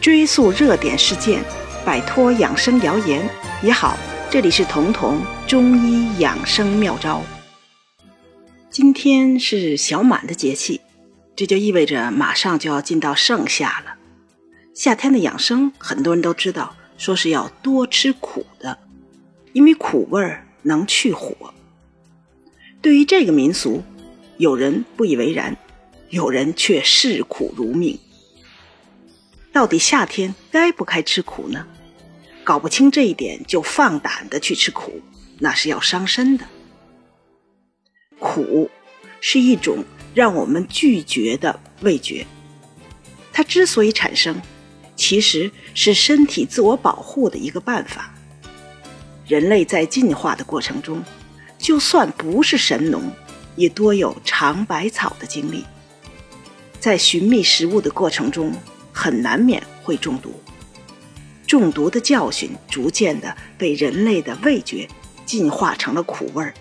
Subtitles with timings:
[0.00, 1.42] 追溯热点事件，
[1.84, 3.28] 摆脱养生谣言
[3.62, 3.96] 也好。
[4.30, 7.22] 这里是彤彤中医养生妙招。
[8.68, 10.80] 今天是小满的节气，
[11.36, 13.94] 这就意味着马上就要进到盛夏了。
[14.74, 18.78] 夏天的养生，很多人都知道，说是要多吃苦的，
[19.52, 21.54] 因为苦味能去火。
[22.82, 23.82] 对于这个民俗，
[24.36, 25.56] 有人不以为然，
[26.10, 27.98] 有人却视苦如命。
[29.54, 31.64] 到底夏天该不该吃苦呢？
[32.42, 35.00] 搞不清这一点就放胆的去吃苦，
[35.38, 36.44] 那是要伤身的。
[38.18, 38.68] 苦
[39.20, 42.26] 是一种让我们拒绝的味觉，
[43.32, 44.42] 它之所以产生，
[44.96, 48.12] 其实是身体自我保护的一个办法。
[49.24, 51.00] 人类在进化的过程中，
[51.58, 53.08] 就算不是神农，
[53.54, 55.64] 也多有尝百草的经历。
[56.80, 58.52] 在寻觅食物的过程中，
[58.94, 60.40] 很难免会中毒。
[61.46, 64.88] 中毒的教训逐渐的被人类的味觉
[65.26, 66.54] 进化成了苦味儿。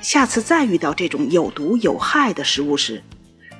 [0.00, 3.02] 下次再遇到这种有毒有害的食物时，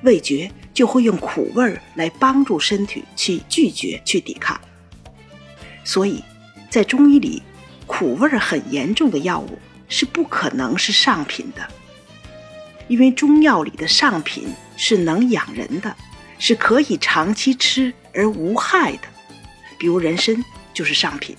[0.03, 4.59] 味觉就会用苦味儿来帮助身体去拒绝、去抵抗。
[5.83, 6.23] 所以，
[6.69, 7.43] 在中医里，
[7.85, 11.67] 苦味儿很严重的药物是不可能是上品的，
[12.87, 14.47] 因为中药里的上品
[14.77, 15.93] 是能养人的，
[16.39, 19.01] 是可以长期吃而无害的。
[19.77, 21.37] 比如人参就是上品。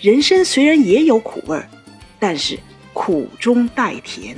[0.00, 1.68] 人参虽然也有苦味儿，
[2.18, 2.58] 但是
[2.92, 4.36] 苦中带甜，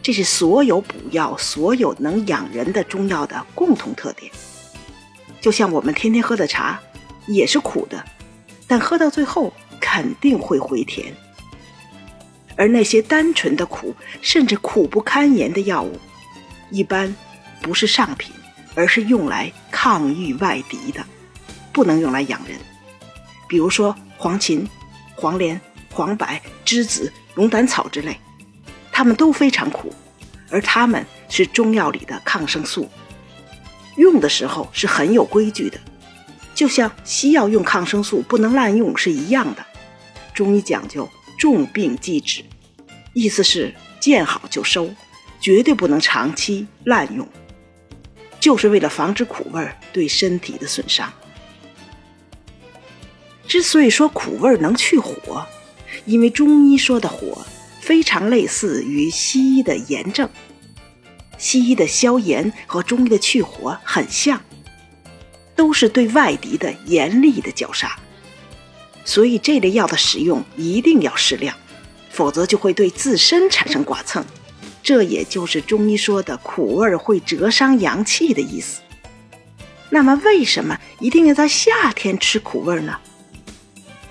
[0.00, 4.30] 这是所有补药、所有能养人的中药的共同特点。
[5.40, 6.80] 就像我们天天喝的茶，
[7.26, 8.04] 也是苦的，
[8.66, 11.12] 但喝到最后肯定会回甜。
[12.56, 15.98] 而那些单纯的苦，甚至苦不堪言的药物，
[16.70, 17.14] 一般
[17.60, 18.32] 不是上品，
[18.74, 21.04] 而是用来抗御外敌的。
[21.72, 22.56] 不能用来养人，
[23.48, 24.64] 比如说黄芩、
[25.16, 26.24] 黄连、黄柏、
[26.64, 28.16] 栀子、龙胆草之类，
[28.92, 29.92] 它们都非常苦，
[30.50, 32.88] 而它们是中药里的抗生素，
[33.96, 35.80] 用的时候是很有规矩的，
[36.54, 39.66] 就像西药用抗生素不能滥用是一样的。
[40.32, 42.44] 中医讲究重病忌止，
[43.14, 44.88] 意思是见好就收，
[45.40, 47.28] 绝对不能长期滥用，
[48.44, 51.10] 就是为了防止苦味儿对身体的损伤。
[53.48, 55.46] 之所以说苦味儿能去火，
[56.04, 57.46] 因为中医说的火
[57.80, 60.28] 非常类似于西医的炎症。
[61.38, 64.38] 西医的消炎和中医的去火很像，
[65.56, 67.98] 都是对外敌的严厉的绞杀。
[69.06, 71.56] 所以这类药的使用一定要适量，
[72.10, 74.22] 否则就会对自身产生剐蹭。
[74.84, 78.82] 这也就是中医说的苦味会折伤阳气的意思。
[79.88, 82.98] 那么为什么一定要在夏天吃苦味呢？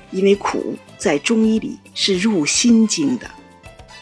[0.10, 3.30] 因为苦在中医里是入心经的，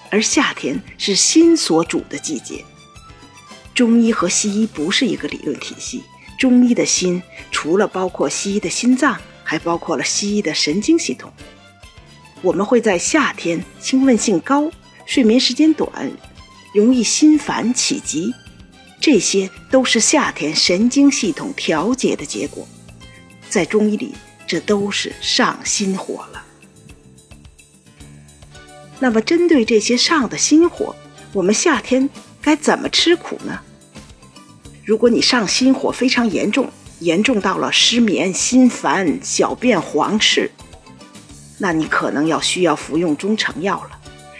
[0.10, 2.64] 而夏天是心所主的季节。
[3.74, 6.04] 中医和西医不是一个理论体系，
[6.40, 7.22] 中医的心
[7.52, 11.31] 除了包括西医的心脏，还包括了西医的神经系统。
[12.42, 14.72] 我们会在夏天兴奋性高、
[15.06, 16.12] 睡眠时间短、
[16.74, 18.34] 容易心烦起急，
[19.00, 22.68] 这些都是夏天神经系统调节的结果。
[23.50, 24.14] 在中医里。
[24.48, 26.44] 这都是上心火了。
[29.00, 30.94] 那么，针对这些上的心火，
[31.31, 32.10] 我们夏天
[32.42, 33.62] 该怎么吃苦呢？
[34.84, 40.52] 如果你上心火非常严重，严重到了失眠、心烦、小便黄赤，
[41.58, 43.92] 那你可能要需要服用中成药了，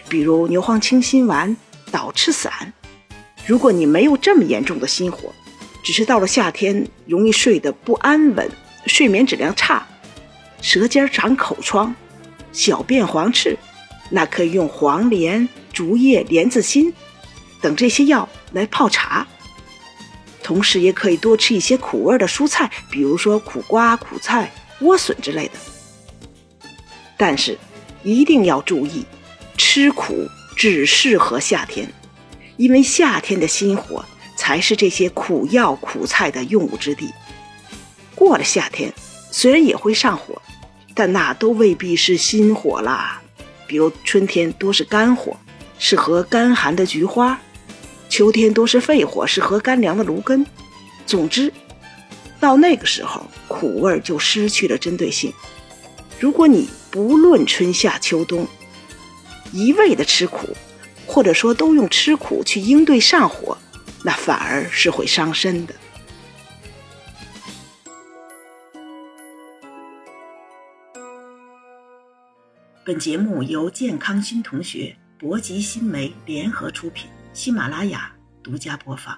[0.10, 1.56] 比如牛黄清心丸、
[1.92, 2.74] 导赤散。
[3.46, 5.32] 如果你没有这么严重的心火，
[5.84, 8.50] 只是到了夏天容易睡得不安稳，
[8.86, 9.86] 睡眠质量差。
[10.62, 11.94] 舌尖长口疮，
[12.52, 13.58] 小便黄赤，
[14.12, 16.94] 那可以用黄连、竹叶、莲子心
[17.60, 19.28] 等这些药来泡茶。
[20.44, 24.52] 同时，也可以多吃一些苦味的蔬菜，比如说苦瓜、苦菜、
[24.82, 25.54] 莴笋之类的。
[27.18, 27.58] 但是，
[28.04, 29.06] 一定要注意，
[29.58, 30.28] 吃苦
[30.62, 31.92] 只适合夏天，
[32.56, 34.06] 因为夏天的心火
[34.36, 37.12] 才是这些苦药苦菜的用武之地。
[38.14, 38.94] 过了夏天，
[39.32, 40.40] 虽然也会上火。
[40.94, 43.20] 但那都未必是心火啦，
[43.66, 45.36] 比如春天多是肝火，
[45.80, 47.36] 适合干寒的菊花；
[48.08, 50.46] 秋天多是肺火，适合干凉的芦根。
[51.08, 51.52] 总之，
[52.40, 55.34] 到那个时候，苦味就失去了针对性。
[56.20, 58.46] 如果你不论春夏秋冬，
[59.54, 60.56] 一味的吃苦，
[61.06, 63.58] 或者说都用吃苦去应对上火，
[64.04, 65.76] 那反而是会伤身的。
[72.84, 78.12] 本节目由健康新同学、博吉新媒联合出品，喜马拉雅
[78.42, 79.18] 独家播放。